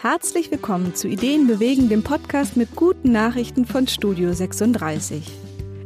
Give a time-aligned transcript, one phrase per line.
[0.00, 5.24] Herzlich willkommen zu Ideen bewegen, dem Podcast mit guten Nachrichten von Studio 36.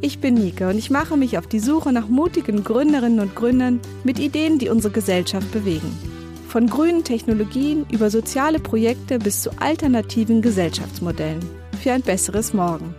[0.03, 3.81] Ich bin Nike und ich mache mich auf die Suche nach mutigen Gründerinnen und Gründern
[4.05, 5.91] mit Ideen, die unsere Gesellschaft bewegen.
[6.47, 11.41] Von grünen Technologien über soziale Projekte bis zu alternativen Gesellschaftsmodellen
[11.83, 12.95] für ein besseres Morgen.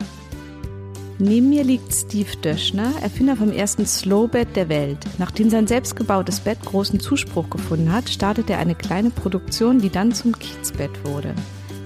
[1.26, 4.98] Neben mir liegt Steve Döschner, Erfinder vom ersten Slowbed der Welt.
[5.20, 10.12] Nachdem sein selbstgebautes Bett großen Zuspruch gefunden hat, startet er eine kleine Produktion, die dann
[10.12, 11.34] zum Kiezbett wurde.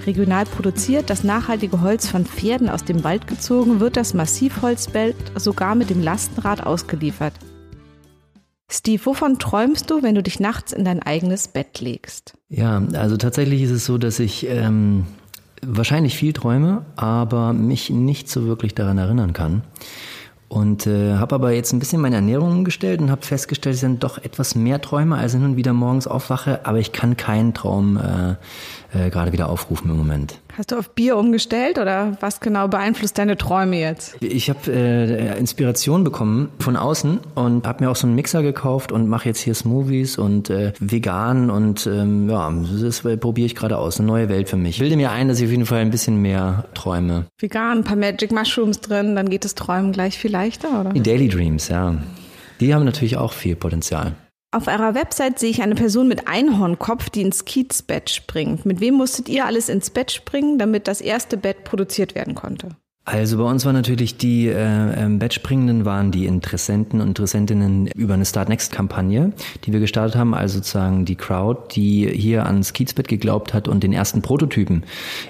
[0.08, 5.76] Regional produziert, das nachhaltige Holz von Pferden aus dem Wald gezogen, wird das Massivholzbett sogar
[5.76, 7.34] mit dem Lastenrad ausgeliefert.
[8.72, 12.34] Steve, wovon träumst du, wenn du dich nachts in dein eigenes Bett legst?
[12.50, 15.06] Ja, also tatsächlich ist es so, dass ich ähm,
[15.62, 19.64] wahrscheinlich viel träume, aber mich nicht so wirklich daran erinnern kann.
[20.50, 24.00] Und äh, habe aber jetzt ein bisschen meine Ernährung umgestellt und habe festgestellt, ich dann
[24.00, 27.98] doch etwas mehr träume, als ich nun wieder morgens aufwache, aber ich kann keinen Traum
[27.98, 28.36] äh,
[28.98, 30.40] äh, gerade wieder aufrufen im Moment.
[30.58, 34.18] Hast du auf Bier umgestellt oder was genau beeinflusst deine Träume jetzt?
[34.22, 38.92] Ich habe äh, Inspiration bekommen von außen und habe mir auch so einen Mixer gekauft
[38.92, 43.78] und mache jetzt hier Smoothies und äh, vegan und ähm, ja, das probiere ich gerade
[43.78, 44.00] aus.
[44.00, 44.78] Eine neue Welt für mich.
[44.78, 47.26] Ich bilde mir ein, dass ich auf jeden Fall ein bisschen mehr träume.
[47.38, 50.90] Vegan, ein paar Magic Mushrooms drin, dann geht das Träumen gleich viel leichter, oder?
[50.90, 51.98] Die Daily Dreams, ja.
[52.60, 54.16] Die haben natürlich auch viel Potenzial.
[54.52, 58.66] Auf eurer Website sehe ich eine Person mit Einhornkopf, die ins Kiezbett springt.
[58.66, 62.70] Mit wem musstet ihr alles ins Bett springen, damit das erste Bett produziert werden konnte?
[63.04, 68.14] Also bei uns waren natürlich die äh, ähm, Bettspringenden waren die Interessenten und Interessentinnen über
[68.14, 69.32] eine Start Next Kampagne,
[69.64, 73.82] die wir gestartet haben, also sozusagen die Crowd, die hier ans Kiezbett geglaubt hat und
[73.82, 74.84] den ersten Prototypen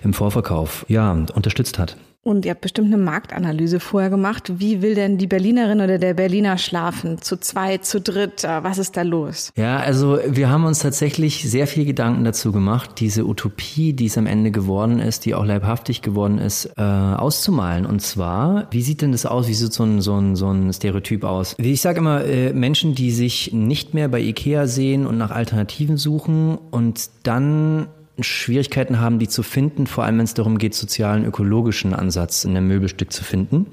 [0.03, 1.97] im Vorverkauf ja unterstützt hat.
[2.27, 4.59] Und ihr habt bestimmt eine Marktanalyse vorher gemacht.
[4.59, 7.21] Wie will denn die Berlinerin oder der Berliner schlafen?
[7.21, 8.43] Zu zweit, zu dritt?
[8.43, 9.53] Äh, was ist da los?
[9.55, 14.17] Ja, also wir haben uns tatsächlich sehr viel Gedanken dazu gemacht, diese Utopie, die es
[14.17, 17.85] am Ende geworden ist, die auch leibhaftig geworden ist, äh, auszumalen.
[17.85, 19.47] Und zwar, wie sieht denn das aus?
[19.47, 21.55] Wie sieht so ein, so ein, so ein Stereotyp aus?
[21.57, 25.95] Ich sage immer, äh, Menschen, die sich nicht mehr bei Ikea sehen und nach Alternativen
[25.95, 27.87] suchen und dann
[28.19, 32.55] Schwierigkeiten haben, die zu finden, vor allem wenn es darum geht, sozialen, ökologischen Ansatz in
[32.55, 33.67] einem Möbelstück zu finden.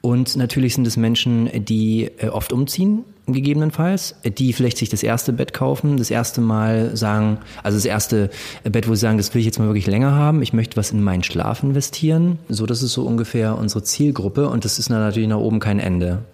[0.00, 5.32] Und natürlich sind es Menschen, die äh, oft umziehen, gegebenenfalls, die vielleicht sich das erste
[5.32, 8.30] Bett kaufen, das erste Mal sagen, also das erste
[8.64, 10.90] Bett, wo sie sagen, das will ich jetzt mal wirklich länger haben, ich möchte was
[10.90, 12.40] in meinen Schlaf investieren.
[12.48, 16.24] So, das ist so ungefähr unsere Zielgruppe und das ist natürlich nach oben kein Ende.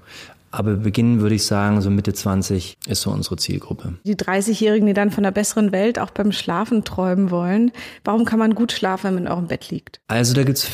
[0.50, 3.94] Aber beginnen würde ich sagen, so Mitte 20 ist so unsere Zielgruppe.
[4.04, 7.72] Die 30-Jährigen, die dann von einer besseren Welt auch beim Schlafen träumen wollen.
[8.04, 10.00] Warum kann man gut schlafen, wenn man in eurem Bett liegt?
[10.08, 10.68] Also da gibt's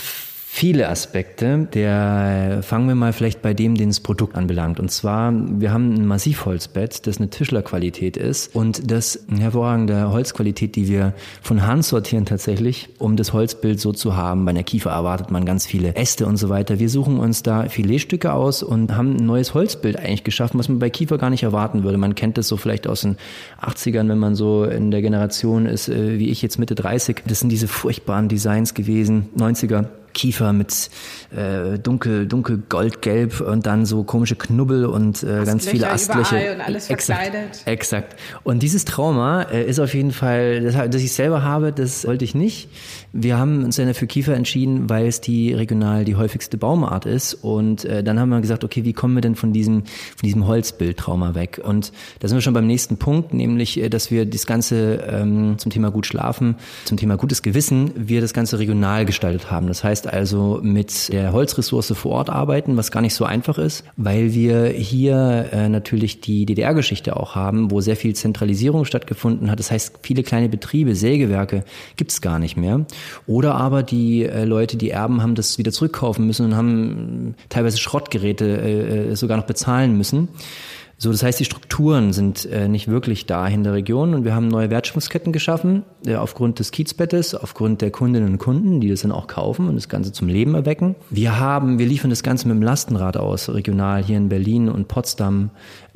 [0.55, 1.67] viele Aspekte.
[1.75, 4.79] Der fangen wir mal vielleicht bei dem, den das Produkt anbelangt.
[4.79, 10.77] Und zwar, wir haben ein Massivholzbett, das eine Tischlerqualität ist und das eine hervorragende Holzqualität,
[10.77, 14.45] die wir von Hand sortieren tatsächlich, um das Holzbild so zu haben.
[14.45, 16.79] Bei einer Kiefer erwartet man ganz viele Äste und so weiter.
[16.79, 20.79] Wir suchen uns da Filetstücke aus und haben ein neues Holzbild eigentlich geschaffen, was man
[20.79, 21.99] bei Kiefer gar nicht erwarten würde.
[21.99, 23.17] Man kennt das so vielleicht aus den
[23.61, 27.25] 80ern, wenn man so in der Generation ist, äh, wie ich jetzt Mitte 30.
[27.27, 30.91] Das sind diese furchtbaren Designs gewesen, 90er Kiefer mit
[31.37, 36.55] äh, dunkel, dunkel goldgelb und dann so komische Knubbel und äh, ganz viele Astlöcher.
[36.55, 37.63] Und alles exakt, verkleidet.
[37.67, 38.17] exakt.
[38.43, 42.25] Und dieses Trauma äh, ist auf jeden Fall, das, das ich selber habe, das wollte
[42.25, 42.69] ich nicht.
[43.13, 47.35] Wir haben uns dann für Kiefer entschieden, weil es die regional die häufigste Baumart ist.
[47.35, 50.47] Und äh, dann haben wir gesagt, okay, wie kommen wir denn von diesem, von diesem
[50.47, 51.61] Holzbildtrauma weg?
[51.63, 55.59] Und da sind wir schon beim nächsten Punkt, nämlich, äh, dass wir das Ganze ähm,
[55.59, 59.67] zum Thema gut schlafen, zum Thema gutes Gewissen, wir das Ganze regional gestaltet haben.
[59.67, 63.59] Das heißt, heißt also mit der Holzressource vor Ort arbeiten, was gar nicht so einfach
[63.59, 69.51] ist, weil wir hier äh, natürlich die DDR-Geschichte auch haben, wo sehr viel Zentralisierung stattgefunden
[69.51, 69.59] hat.
[69.59, 71.65] Das heißt, viele kleine Betriebe, Sägewerke
[71.97, 72.87] gibt es gar nicht mehr.
[73.27, 77.79] Oder aber die äh, Leute, die Erben, haben das wieder zurückkaufen müssen und haben teilweise
[77.79, 80.29] Schrottgeräte äh, äh sogar noch bezahlen müssen.
[80.97, 84.35] So, das heißt, die Strukturen sind äh, nicht wirklich da in der Region und wir
[84.35, 89.03] haben neue Wertschöpfungsketten geschaffen, äh, aufgrund des Kiezbettes, aufgrund der Kundinnen und Kunden, die das
[89.03, 90.95] dann auch kaufen und das Ganze zum Leben erwecken.
[91.11, 94.89] Wir haben, wir liefern das Ganze mit dem Lastenrad aus, regional hier in Berlin und
[94.89, 95.51] Potsdam.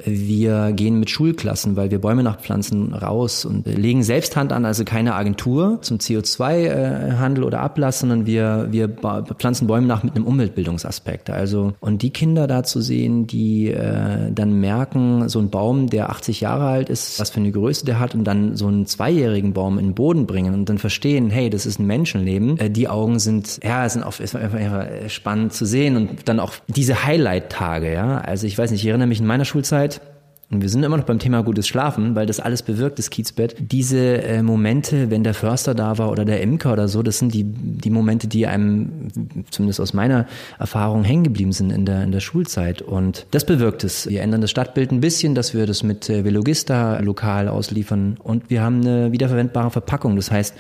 [0.05, 4.85] Wir gehen mit Schulklassen, weil wir Bäume nachpflanzen, raus und legen selbst Hand an, also
[4.85, 11.31] keine Agentur zum CO2-Handel oder Ablass, sondern wir, wir pflanzen Bäume nach mit einem Umweltbildungsaspekt.
[11.31, 14.88] Also, und die Kinder da zu sehen, die äh, dann merken,
[15.27, 18.25] so ein Baum, der 80 Jahre alt ist, was für eine Größe der hat und
[18.25, 21.79] dann so einen zweijährigen Baum in den Boden bringen und dann verstehen, hey, das ist
[21.79, 22.59] ein Menschenleben.
[22.59, 26.53] Äh, die Augen sind, ja, sind auf, ist einfach spannend zu sehen und dann auch
[26.69, 28.19] diese Highlight-Tage, ja.
[28.19, 30.01] Also ich weiß nicht, ich erinnere mich in meiner Schulzeit,
[30.51, 33.55] und wir sind immer noch beim Thema gutes Schlafen, weil das alles bewirkt, das Kiezbett.
[33.59, 37.35] Diese äh, Momente, wenn der Förster da war oder der Imker oder so, das sind
[37.35, 39.09] die, die Momente, die einem,
[39.51, 40.27] zumindest aus meiner
[40.59, 42.81] Erfahrung, hängen geblieben sind in der, in der Schulzeit.
[42.81, 44.09] Und das bewirkt es.
[44.09, 48.17] Wir ändern das Stadtbild ein bisschen, dass wir das mit äh, Velogista lokal ausliefern.
[48.23, 50.17] Und wir haben eine wiederverwendbare Verpackung.
[50.17, 50.55] Das heißt,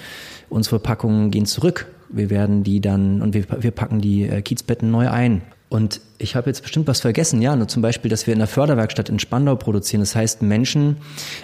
[0.51, 1.87] unsere Verpackungen gehen zurück.
[2.11, 5.41] Wir werden die dann und wir, wir packen die äh, Kiezbetten neu ein.
[5.71, 8.49] Und ich habe jetzt bestimmt was vergessen, ja, nur zum Beispiel, dass wir in der
[8.49, 10.01] Förderwerkstatt in Spandau produzieren.
[10.01, 10.99] Das heißt, Menschen,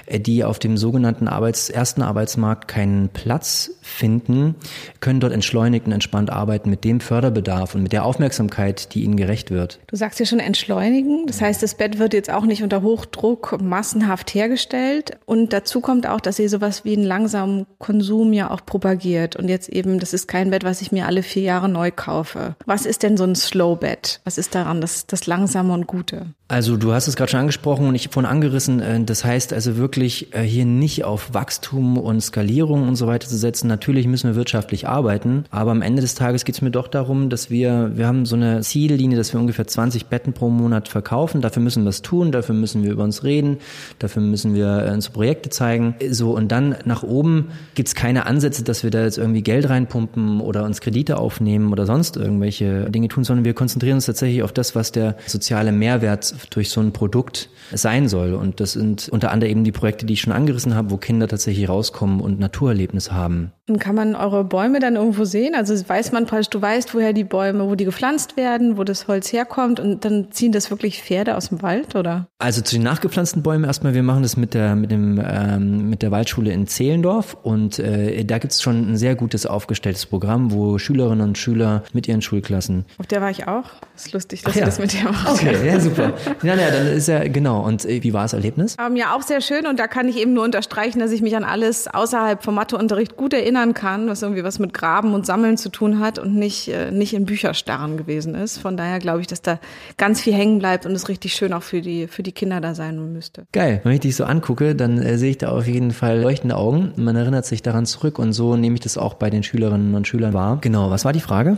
[0.06, 4.56] äh, die auf dem sogenannten Arbeits-, ersten Arbeitsmarkt keinen Platz finden,
[5.00, 9.16] können dort entschleunigt und entspannt arbeiten mit dem Förderbedarf und mit der Aufmerksamkeit, die ihnen
[9.16, 9.78] gerecht wird.
[9.86, 11.26] Du sagst ja schon entschleunigen.
[11.26, 15.18] Das heißt, das Bett wird jetzt auch nicht unter Hochdruck massenhaft hergestellt.
[15.26, 19.36] Und dazu kommt auch, dass ihr sowas wie einen langsamen Konsum ja auch propagiert.
[19.36, 22.56] Und jetzt eben, das ist kein Bett, was ich mir alle vier Jahre neu kaufe.
[22.66, 24.20] Was ist denn so ein Slow Bett?
[24.24, 26.26] Was ist daran das, das Langsame und Gute?
[26.46, 28.80] Also du hast es gerade schon angesprochen und ich vorhin angerissen.
[28.80, 33.26] Äh, das heißt also wirklich äh, hier nicht auf Wachstum und Skalierung und so weiter
[33.26, 33.66] zu setzen.
[33.66, 37.30] Natürlich müssen wir wirtschaftlich arbeiten, aber am Ende des Tages geht es mir doch darum,
[37.30, 41.40] dass wir, wir haben so eine Ziellinie, dass wir ungefähr 20 Betten pro Monat verkaufen.
[41.40, 43.58] Dafür müssen wir es tun, dafür müssen wir über uns reden,
[43.98, 45.94] dafür müssen wir äh, unsere Projekte zeigen.
[46.10, 49.68] So und dann nach oben gibt es keine Ansätze, dass wir da jetzt irgendwie Geld
[49.68, 54.42] reinpumpen oder uns Kredite aufnehmen oder sonst irgendwelche Dinge tun, sondern wir konzentrieren uns tatsächlich
[54.42, 58.34] auf das, was der soziale Mehrwert durch so ein Produkt sein soll.
[58.34, 61.28] Und das sind unter anderem eben die Projekte, die ich schon angerissen habe, wo Kinder
[61.28, 63.52] tatsächlich rauskommen und Naturerlebnis haben.
[63.66, 65.54] Und kann man eure Bäume dann irgendwo sehen?
[65.54, 69.08] Also weiß man praktisch, du weißt, woher die Bäume, wo die gepflanzt werden, wo das
[69.08, 72.28] Holz herkommt und dann ziehen das wirklich Pferde aus dem Wald, oder?
[72.38, 76.02] Also zu den nachgepflanzten Bäumen erstmal, wir machen das mit der, mit dem, ähm, mit
[76.02, 80.52] der Waldschule in Zehlendorf und äh, da gibt es schon ein sehr gutes aufgestelltes Programm,
[80.52, 82.84] wo Schülerinnen und Schüler mit ihren Schulklassen.
[82.98, 83.70] Auf der war ich auch.
[83.94, 84.64] Das ist lustig, dass Ach, ja.
[84.64, 85.28] das mit dir macht.
[85.30, 86.12] Okay, ja, super.
[86.42, 87.64] Ja, ja, dann ist ja, genau.
[87.64, 88.76] Und äh, wie war das Erlebnis?
[88.84, 91.36] Ähm, ja, auch sehr schön und da kann ich eben nur unterstreichen, dass ich mich
[91.36, 95.56] an alles außerhalb vom Matheunterricht gut erinnern kann, was irgendwie was mit Graben und Sammeln
[95.56, 98.58] zu tun hat und nicht, äh, nicht in Bücherstarren gewesen ist.
[98.58, 99.58] Von daher glaube ich, dass da
[99.96, 102.74] ganz viel hängen bleibt und es richtig schön auch für die, für die Kinder da
[102.74, 103.46] sein müsste.
[103.52, 103.80] Geil.
[103.84, 106.92] Wenn ich dich so angucke, dann äh, sehe ich da auf jeden Fall leuchtende Augen.
[106.96, 110.06] Man erinnert sich daran zurück und so nehme ich das auch bei den Schülerinnen und
[110.06, 110.58] Schülern wahr.
[110.60, 111.56] Genau, was war die Frage?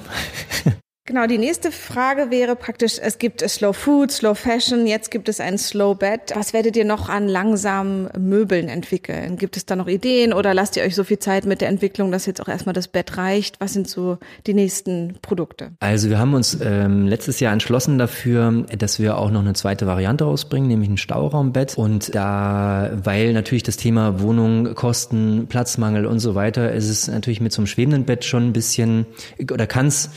[1.06, 5.38] Genau, die nächste Frage wäre praktisch, es gibt Slow Food, Slow Fashion, jetzt gibt es
[5.38, 6.32] ein Slow Bed.
[6.34, 9.36] Was werdet ihr noch an langsamen Möbeln entwickeln?
[9.36, 12.10] Gibt es da noch Ideen oder lasst ihr euch so viel Zeit mit der Entwicklung,
[12.10, 13.60] dass jetzt auch erstmal das Bett reicht?
[13.60, 14.18] Was sind so
[14.48, 15.70] die nächsten Produkte?
[15.78, 19.86] Also wir haben uns ähm, letztes Jahr entschlossen dafür, dass wir auch noch eine zweite
[19.86, 21.78] Variante rausbringen, nämlich ein Stauraumbett.
[21.78, 27.40] Und da, weil natürlich das Thema Wohnung, Kosten, Platzmangel und so weiter, ist es natürlich
[27.40, 29.06] mit so einem schwebenden Bett schon ein bisschen,
[29.52, 30.10] oder kann es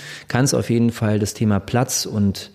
[0.56, 2.52] auf jeden jeden Fall das Thema Platz und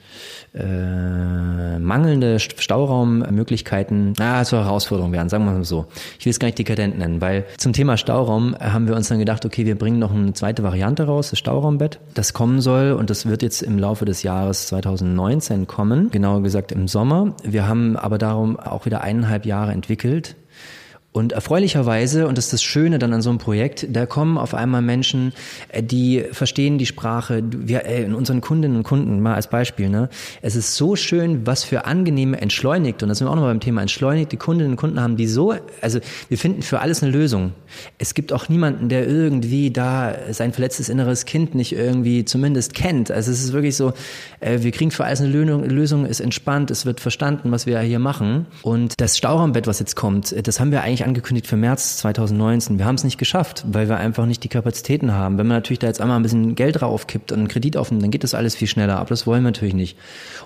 [0.54, 5.86] äh, mangelnde Stauraummöglichkeiten ah, zur Herausforderung werden, sagen wir mal so.
[6.18, 9.18] Ich will es gar nicht dekadent nennen, weil zum Thema Stauraum haben wir uns dann
[9.18, 13.10] gedacht, okay, wir bringen noch eine zweite Variante raus, das Stauraumbett, das kommen soll und
[13.10, 17.34] das wird jetzt im Laufe des Jahres 2019 kommen, genauer gesagt im Sommer.
[17.42, 20.36] Wir haben aber darum auch wieder eineinhalb Jahre entwickelt
[21.14, 24.52] und erfreulicherweise, und das ist das Schöne dann an so einem Projekt, da kommen auf
[24.52, 25.32] einmal Menschen,
[25.68, 27.40] äh, die verstehen die Sprache.
[27.50, 30.08] Wir, äh, in unseren Kundinnen und Kunden, mal als Beispiel, ne?
[30.42, 33.60] Es ist so schön, was für angenehme entschleunigt, und das sind wir auch noch beim
[33.60, 37.12] Thema entschleunigt, die Kundinnen und Kunden haben, die so, also wir finden für alles eine
[37.12, 37.52] Lösung.
[37.98, 43.12] Es gibt auch niemanden, der irgendwie da sein verletztes inneres Kind nicht irgendwie zumindest kennt.
[43.12, 43.92] Also es ist wirklich so,
[44.40, 48.00] äh, wir kriegen für alles eine Lösung, ist entspannt, es wird verstanden, was wir hier
[48.00, 48.46] machen.
[48.62, 52.78] Und das Stauraumbett, was jetzt kommt, das haben wir eigentlich angekündigt für März 2019.
[52.78, 55.38] Wir haben es nicht geschafft, weil wir einfach nicht die Kapazitäten haben.
[55.38, 58.10] Wenn man natürlich da jetzt einmal ein bisschen Geld draufkippt und einen Kredit aufnimmt, dann
[58.10, 58.98] geht das alles viel schneller.
[58.98, 59.96] Aber das wollen wir natürlich nicht.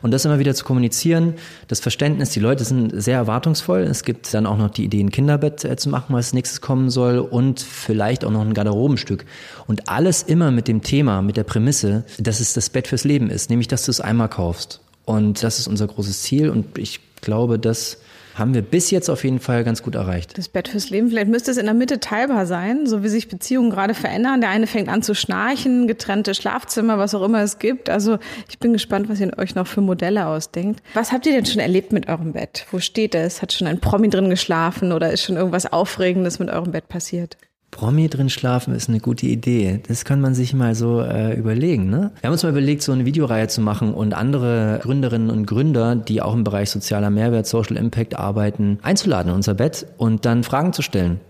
[0.03, 1.35] Und das immer wieder zu kommunizieren,
[1.69, 3.81] das Verständnis, die Leute sind sehr erwartungsvoll.
[3.81, 6.61] Es gibt dann auch noch die Idee, ein Kinderbett äh, zu machen, was als nächstes
[6.61, 9.25] kommen soll und vielleicht auch noch ein Garderobenstück.
[9.67, 13.31] Und alles immer mit dem Thema, mit der Prämisse, dass es das Bett fürs Leben
[13.31, 14.81] ist, nämlich dass du es einmal kaufst.
[15.05, 17.99] Und das ist unser großes Ziel und ich glaube, dass
[18.39, 20.39] haben wir bis jetzt auf jeden Fall ganz gut erreicht.
[20.39, 23.29] Das Bett fürs Leben, vielleicht müsste es in der Mitte teilbar sein, so wie sich
[23.29, 24.41] Beziehungen gerade verändern.
[24.41, 27.91] Der eine fängt an zu schnarchen, getrennte Schlafzimmer, was auch immer es gibt.
[27.91, 30.83] Also ich bin gespannt, was ihr euch noch für Modelle ausdenkt.
[30.95, 32.67] Was habt ihr denn schon erlebt mit eurem Bett?
[32.71, 33.43] Wo steht es?
[33.43, 37.37] Hat schon ein Promi drin geschlafen oder ist schon irgendwas Aufregendes mit eurem Bett passiert?
[37.79, 39.81] Promi drin schlafen ist eine gute Idee.
[39.87, 41.89] Das kann man sich mal so äh, überlegen.
[41.89, 42.11] Ne?
[42.21, 45.95] Wir haben uns mal überlegt, so eine Videoreihe zu machen und andere Gründerinnen und Gründer,
[45.95, 50.43] die auch im Bereich sozialer Mehrwert, Social Impact arbeiten, einzuladen in unser Bett und dann
[50.43, 51.21] Fragen zu stellen.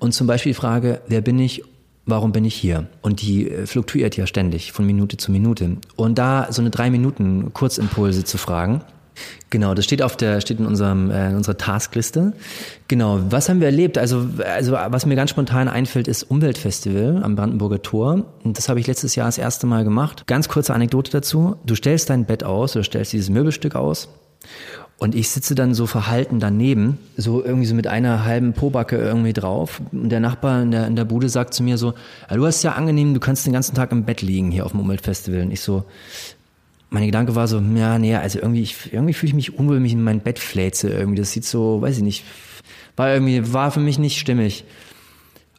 [0.00, 1.62] Und zum Beispiel die Frage, wer bin ich
[2.04, 2.88] warum bin ich hier?
[3.00, 5.76] Und die äh, fluktuiert ja ständig von Minute zu Minute.
[5.94, 8.82] Und da so eine drei Minuten Kurzimpulse zu fragen,
[9.50, 12.32] Genau, das steht auf der, steht in unserem, äh, in unserer Taskliste.
[12.88, 13.98] Genau, was haben wir erlebt?
[13.98, 18.24] Also, also, was mir ganz spontan einfällt, ist Umweltfestival am Brandenburger Tor.
[18.44, 20.26] Und das habe ich letztes Jahr das erste Mal gemacht.
[20.26, 21.56] Ganz kurze Anekdote dazu.
[21.66, 24.08] Du stellst dein Bett aus oder stellst dieses Möbelstück aus.
[25.02, 29.32] Und ich sitze dann so verhalten daneben, so irgendwie so mit einer halben Pobacke irgendwie
[29.32, 29.82] drauf.
[29.90, 31.94] Und der Nachbar in der, in der Bude sagt zu mir so,
[32.30, 34.70] ja, du hast ja angenehm, du kannst den ganzen Tag im Bett liegen hier auf
[34.70, 35.42] dem Umweltfestival.
[35.42, 35.84] Und ich so,
[36.92, 39.94] mein Gedanke war so, ja, nee, also irgendwie, ich, irgendwie fühle ich mich unwohl, mich
[39.94, 41.18] in mein Bett fläze irgendwie.
[41.18, 42.24] Das sieht so, weiß ich nicht,
[42.96, 44.64] war irgendwie, war für mich nicht stimmig.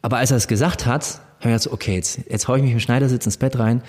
[0.00, 2.72] Aber als er es gesagt hat, habe ich gedacht, okay, jetzt, jetzt hau ich mich
[2.72, 3.82] im Schneidersitz ins Bett rein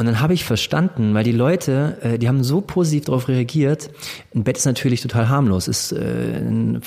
[0.00, 3.90] und dann habe ich verstanden, weil die Leute, äh, die haben so positiv darauf reagiert.
[4.34, 6.80] Ein Bett ist natürlich total harmlos, ist, äh, in,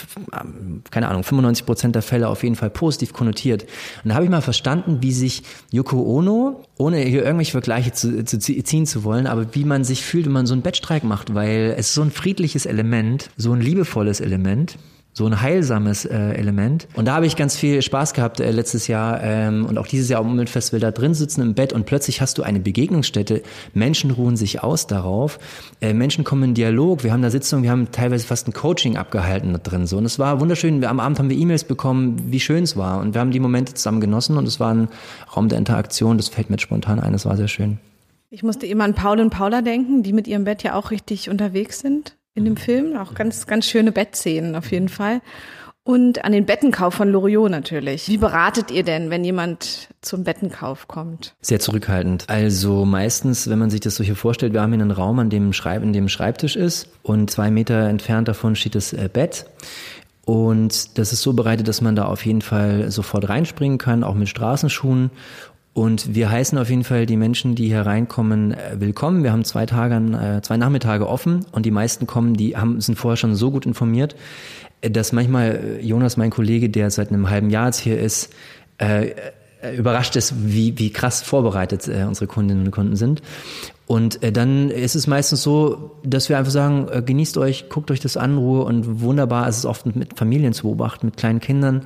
[0.89, 3.67] keine Ahnung, 95 Prozent der Fälle auf jeden Fall positiv konnotiert.
[4.03, 8.25] Und da habe ich mal verstanden, wie sich Yoko Ono, ohne hier irgendwelche Vergleiche zu,
[8.25, 11.35] zu ziehen zu wollen, aber wie man sich fühlt, wenn man so einen Bettstreik macht,
[11.35, 14.79] weil es ist so ein friedliches Element, so ein liebevolles Element
[15.13, 16.87] so ein heilsames äh, Element.
[16.95, 20.09] Und da habe ich ganz viel Spaß gehabt äh, letztes Jahr ähm, und auch dieses
[20.09, 23.43] Jahr am Umweltfestival da drin sitzen im Bett und plötzlich hast du eine Begegnungsstätte.
[23.75, 25.39] Menschen ruhen sich aus darauf.
[25.81, 27.03] Äh, Menschen kommen in Dialog.
[27.03, 29.85] Wir haben da Sitzungen, wir haben teilweise fast ein Coaching abgehalten da drin.
[29.85, 29.97] So.
[29.97, 30.81] Und es war wunderschön.
[30.81, 32.99] Wir, am Abend haben wir E-Mails bekommen, wie schön es war.
[32.99, 34.87] Und wir haben die Momente zusammen genossen und es war ein
[35.35, 36.17] Raum der Interaktion.
[36.17, 37.13] Das fällt mir spontan ein.
[37.13, 37.77] Das war sehr schön.
[38.31, 41.29] Ich musste immer an Paul und Paula denken, die mit ihrem Bett ja auch richtig
[41.29, 42.97] unterwegs sind in dem Film.
[42.97, 45.21] Auch ganz, ganz schöne Bettszenen auf jeden Fall.
[45.85, 48.07] Und an den Bettenkauf von Loriot natürlich.
[48.07, 51.35] Wie beratet ihr denn, wenn jemand zum Bettenkauf kommt?
[51.41, 52.23] Sehr zurückhaltend.
[52.29, 55.29] Also meistens, wenn man sich das so hier vorstellt, wir haben hier einen Raum, an
[55.29, 59.45] dem, Schreib in dem Schreibtisch ist und zwei Meter entfernt davon steht das äh, Bett.
[60.25, 64.15] Und das ist so bereitet, dass man da auf jeden Fall sofort reinspringen kann, auch
[64.15, 65.11] mit Straßenschuhen.
[65.73, 69.23] Und wir heißen auf jeden Fall die Menschen, die hier reinkommen, äh, willkommen.
[69.23, 72.95] Wir haben zwei Tage, äh, zwei Nachmittage offen und die meisten kommen, die haben, sind
[72.95, 74.15] vorher schon so gut informiert,
[74.81, 78.31] äh, dass manchmal Jonas, mein Kollege, der seit einem halben Jahr jetzt hier ist,
[79.77, 83.21] überrascht ist, wie, wie krass vorbereitet unsere Kundinnen und Kunden sind.
[83.85, 88.17] Und dann ist es meistens so, dass wir einfach sagen, genießt euch, guckt euch das
[88.17, 91.83] an, Ruhe und wunderbar ist es oft mit Familien zu beobachten, mit kleinen Kindern.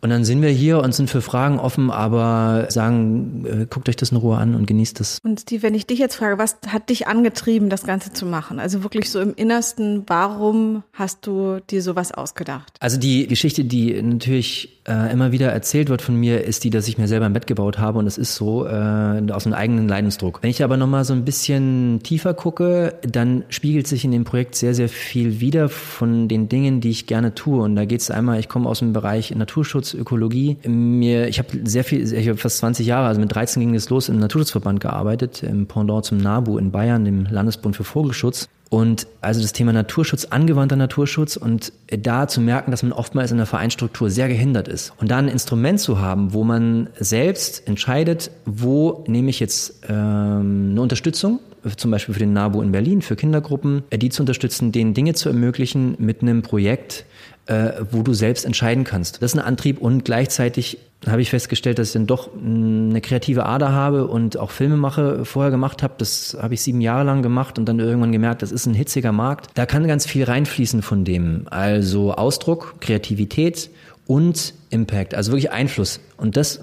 [0.00, 3.96] Und dann sind wir hier und sind für Fragen offen, aber sagen, äh, guckt euch
[3.96, 5.18] das in Ruhe an und genießt es.
[5.24, 8.60] Und Steve, wenn ich dich jetzt frage, was hat dich angetrieben, das Ganze zu machen?
[8.60, 12.76] Also wirklich so im Innersten, warum hast du dir sowas ausgedacht?
[12.80, 16.88] Also die Geschichte, die natürlich äh, immer wieder erzählt wird von mir, ist die, dass
[16.88, 19.88] ich mir selber ein Bett gebaut habe und es ist so äh, aus einem eigenen
[19.88, 20.42] Leidensdruck.
[20.42, 24.54] Wenn ich aber nochmal so ein bisschen tiefer gucke, dann spiegelt sich in dem Projekt
[24.54, 27.62] sehr, sehr viel wieder von den Dingen, die ich gerne tue.
[27.62, 30.56] Und da geht es einmal, ich komme aus dem Bereich Naturschutz, Naturschutz, Ökologie.
[30.66, 33.90] Mir, ich habe sehr viel, ich habe fast 20 Jahre, also mit 13 ging es
[33.90, 38.48] los, im Naturschutzverband gearbeitet, im Pendant zum NABU in Bayern, dem Landesbund für Vogelschutz.
[38.70, 43.38] Und also das Thema Naturschutz, angewandter Naturschutz und da zu merken, dass man oftmals in
[43.38, 44.92] der Vereinsstruktur sehr gehindert ist.
[44.98, 50.68] Und da ein Instrument zu haben, wo man selbst entscheidet, wo nehme ich jetzt ähm,
[50.72, 51.40] eine Unterstützung,
[51.76, 55.30] zum Beispiel für den NABU in Berlin, für Kindergruppen, die zu unterstützen, denen Dinge zu
[55.30, 57.06] ermöglichen mit einem Projekt,
[57.48, 59.22] äh, wo du selbst entscheiden kannst.
[59.22, 63.46] Das ist ein Antrieb und gleichzeitig habe ich festgestellt, dass ich dann doch eine kreative
[63.46, 65.94] Ader habe und auch Filme mache, vorher gemacht habe.
[65.96, 69.12] Das habe ich sieben Jahre lang gemacht und dann irgendwann gemerkt, das ist ein hitziger
[69.12, 69.50] Markt.
[69.54, 71.46] Da kann ganz viel reinfließen von dem.
[71.50, 73.70] Also Ausdruck, Kreativität
[74.06, 76.00] und Impact, also wirklich Einfluss.
[76.18, 76.60] Und das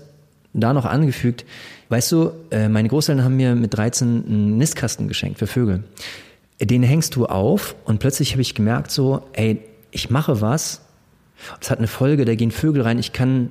[0.54, 1.46] da noch angefügt,
[1.90, 5.84] weißt du, äh, meine Großeltern haben mir mit 13 einen Nistkasten geschenkt für Vögel.
[6.62, 9.62] Den hängst du auf und plötzlich habe ich gemerkt so, ey,
[9.96, 10.82] ich mache was,
[11.60, 13.50] das hat eine Folge, da gehen Vögel rein, ich kann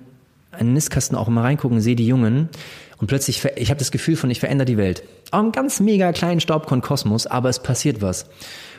[0.53, 2.51] einen Nistkasten auch mal reingucken, sehe die Jungen
[2.99, 5.03] und plötzlich, ich habe das Gefühl von, ich verändere die Welt.
[5.31, 8.27] Auch einen ganz mega kleinen Staubkorn-Kosmos, aber es passiert was.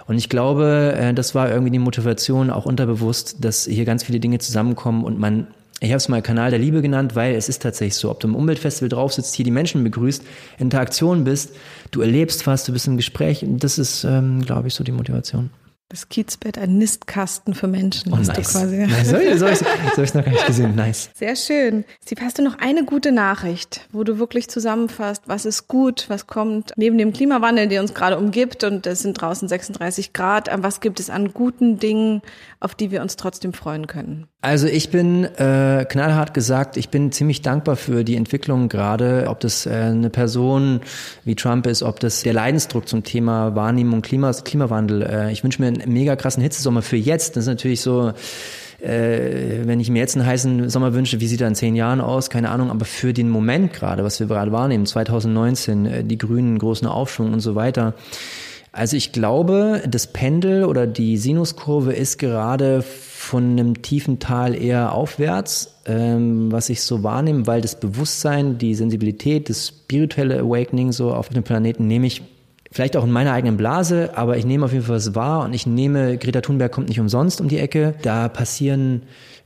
[0.07, 4.19] Und ich glaube, äh, das war irgendwie die Motivation, auch unterbewusst, dass hier ganz viele
[4.19, 5.47] Dinge zusammenkommen und man
[5.81, 8.29] ich habe es mal Kanal der Liebe genannt, weil es ist tatsächlich so, ob du
[8.29, 10.23] im Umweltfestival drauf sitzt, hier die Menschen begrüßt,
[10.57, 11.53] Interaktion bist,
[11.91, 13.45] du erlebst was, du bist im Gespräch.
[13.45, 15.49] Das ist, ähm, glaube ich, so die Motivation.
[15.89, 18.11] Das Kiezbett, ein Nistkasten für Menschen.
[18.11, 18.27] Oh, nice.
[18.29, 18.77] du quasi.
[18.87, 19.07] Nice.
[19.07, 20.75] So, so, so, habe ich noch gar nicht gesehen.
[20.75, 21.11] Nice.
[21.13, 21.85] Sehr schön.
[22.03, 26.25] Steve, hast du noch eine gute Nachricht, wo du wirklich zusammenfasst, was ist gut, was
[26.25, 30.81] kommt neben dem Klimawandel, der uns gerade umgibt und es sind draußen 36 Grad, was
[30.81, 32.23] gibt es an guten Dingen,
[32.59, 34.27] auf die wir uns trotzdem freuen können?
[34.41, 39.39] Also ich bin äh, knallhart gesagt, ich bin ziemlich dankbar für die Entwicklung gerade, ob
[39.39, 40.81] das äh, eine Person
[41.23, 45.01] wie Trump ist, ob das der Leidensdruck zum Thema Wahrnehmung Klima, Klimawandel.
[45.01, 47.35] Äh, ich wünsche mir einen mega krassen Hitzesommer für jetzt.
[47.35, 48.13] Das ist natürlich so
[48.81, 52.01] äh, wenn ich mir jetzt einen heißen Sommer wünsche, wie sieht er in zehn Jahren
[52.01, 52.29] aus?
[52.29, 56.59] Keine Ahnung, aber für den Moment gerade, was wir gerade wahrnehmen, 2019, äh, die Grünen,
[56.59, 57.93] großen Aufschwung und so weiter,
[58.71, 64.91] Also ich glaube, das Pendel oder die Sinuskurve ist gerade von einem tiefen Tal eher
[64.91, 71.13] aufwärts, ähm, was ich so wahrnehme, weil das Bewusstsein, die Sensibilität, das spirituelle Awakening so
[71.13, 72.21] auf dem Planeten nehme ich
[72.75, 75.53] vielleicht auch in meiner eigenen Blase, aber ich nehme auf jeden Fall was wahr und
[75.53, 77.95] ich nehme, Greta Thunberg kommt nicht umsonst um die Ecke.
[78.01, 79.03] Da passieren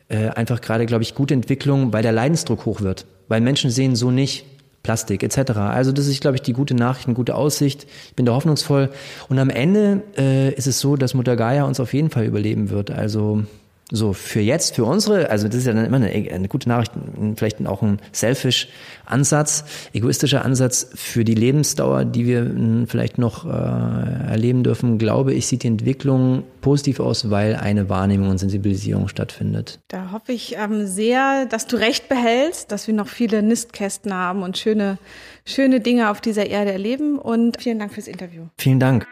[0.07, 3.05] äh, einfach gerade, glaube ich, gute Entwicklungen, weil der Leidensdruck hoch wird.
[3.27, 4.45] Weil Menschen sehen so nicht,
[4.81, 5.51] Plastik etc.
[5.57, 7.85] Also das ist, glaube ich, die gute Nachricht, eine gute Aussicht.
[8.07, 8.89] Ich bin da hoffnungsvoll.
[9.27, 12.71] Und am Ende äh, ist es so, dass Mutter Gaia uns auf jeden Fall überleben
[12.71, 12.89] wird.
[12.89, 13.43] Also
[13.91, 16.91] so, für jetzt, für unsere, also das ist ja dann immer eine, eine gute Nachricht,
[17.35, 18.67] vielleicht auch ein selfish
[19.05, 25.47] Ansatz, egoistischer Ansatz für die Lebensdauer, die wir vielleicht noch äh, erleben dürfen, glaube ich,
[25.47, 29.79] sieht die Entwicklung positiv aus, weil eine Wahrnehmung und Sensibilisierung stattfindet.
[29.87, 34.43] Da hoffe ich ähm, sehr, dass du recht behältst, dass wir noch viele Nistkästen haben
[34.43, 34.99] und schöne,
[35.45, 37.17] schöne Dinge auf dieser Erde erleben.
[37.17, 38.43] Und vielen Dank fürs Interview.
[38.57, 39.07] Vielen Dank.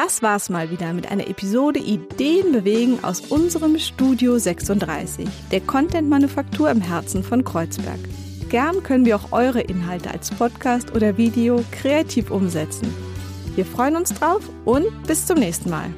[0.00, 6.70] Das war's mal wieder mit einer Episode Ideen bewegen aus unserem Studio 36, der Content-Manufaktur
[6.70, 7.98] im Herzen von Kreuzberg.
[8.48, 12.94] Gern können wir auch eure Inhalte als Podcast oder Video kreativ umsetzen.
[13.56, 15.92] Wir freuen uns drauf und bis zum nächsten Mal.